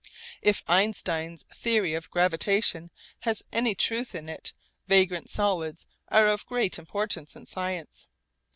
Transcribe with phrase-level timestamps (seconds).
[0.41, 4.51] If Einstein's theory of gravitation has any truth in it,
[4.87, 8.07] vagrant solids are of great importance in science.